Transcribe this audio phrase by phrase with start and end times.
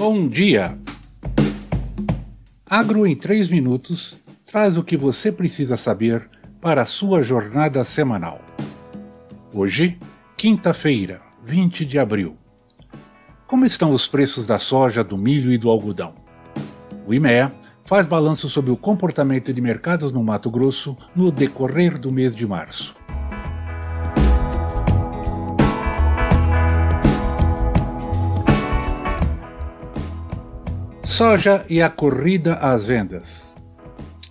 [0.00, 0.78] Bom dia!
[2.64, 6.26] Agro em 3 minutos traz o que você precisa saber
[6.58, 8.40] para a sua jornada semanal.
[9.52, 9.98] Hoje,
[10.38, 12.34] quinta-feira, 20 de abril.
[13.46, 16.14] Como estão os preços da soja, do milho e do algodão?
[17.06, 17.52] O IMEA
[17.84, 22.46] faz balanço sobre o comportamento de mercados no Mato Grosso no decorrer do mês de
[22.46, 22.94] março.
[31.10, 33.52] Soja e a corrida às vendas.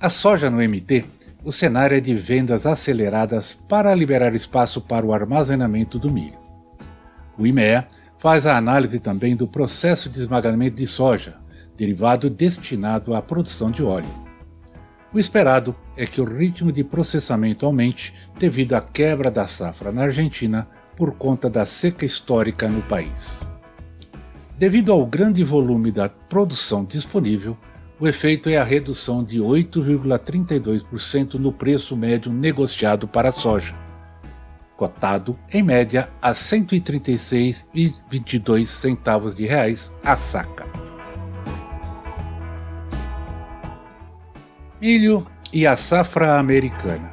[0.00, 1.04] A soja no MT,
[1.44, 6.38] o cenário é de vendas aceleradas para liberar espaço para o armazenamento do milho.
[7.36, 7.86] O IMEA
[8.18, 11.36] faz a análise também do processo de esmagamento de soja,
[11.76, 14.08] derivado destinado à produção de óleo.
[15.12, 20.04] O esperado é que o ritmo de processamento aumente devido à quebra da safra na
[20.04, 23.51] Argentina por conta da seca histórica no país.
[24.62, 27.58] Devido ao grande volume da produção disponível,
[27.98, 33.74] o efeito é a redução de 8,32% no preço médio negociado para a soja,
[34.76, 40.64] cotado em média a R$ 136,22 centavos de reais a saca.
[44.80, 47.12] Milho e a safra americana.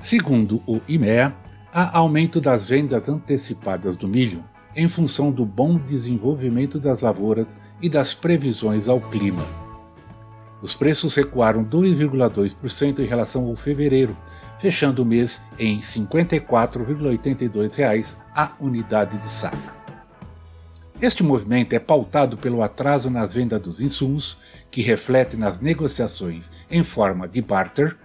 [0.00, 1.32] Segundo o IMEA,
[1.72, 4.44] há aumento das vendas antecipadas do milho
[4.76, 9.46] em função do bom desenvolvimento das lavouras e das previsões ao clima.
[10.60, 14.14] Os preços recuaram 2,2% em relação ao fevereiro,
[14.58, 19.76] fechando o mês em R$ 54,82 a unidade de saca.
[21.00, 24.38] Este movimento é pautado pelo atraso nas vendas dos insumos,
[24.70, 27.98] que reflete nas negociações em forma de barter,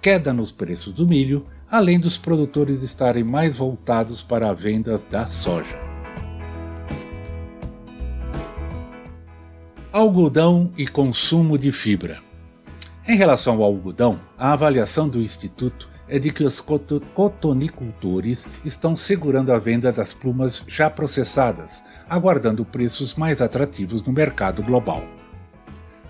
[0.00, 5.26] queda nos preços do milho, além dos produtores estarem mais voltados para a venda da
[5.26, 5.87] soja.
[9.98, 12.20] Algodão e consumo de fibra.
[13.04, 19.52] Em relação ao algodão, a avaliação do Instituto é de que os cotonicultores estão segurando
[19.52, 25.02] a venda das plumas já processadas, aguardando preços mais atrativos no mercado global.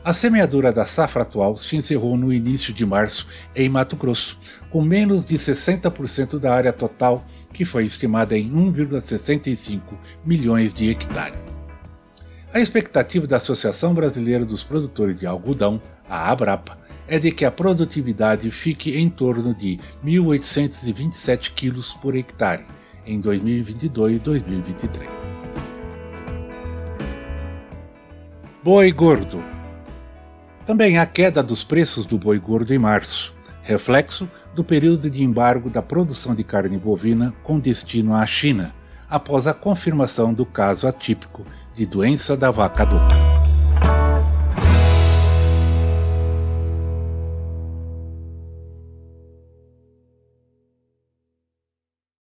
[0.05, 3.27] A semeadura da safra atual se encerrou no início de março
[3.57, 4.39] em Mato Grosso,
[4.71, 7.25] com menos de 60% da área total,
[7.55, 9.81] que foi estimada em 1,65
[10.27, 11.68] milhões de hectares.
[12.51, 17.51] A expectativa da Associação Brasileira dos Produtores de Algodão, a Abrapa, é de que a
[17.51, 22.65] produtividade fique em torno de 1.827 quilos por hectare
[23.05, 25.11] em 2022 e 2023.
[28.65, 29.45] Boi gordo.
[30.65, 35.69] Também há queda dos preços do boi gordo em março, reflexo do período de embargo
[35.69, 38.75] da produção de carne bovina com destino à China,
[39.09, 43.28] após a confirmação do caso atípico de doença da vaca louca.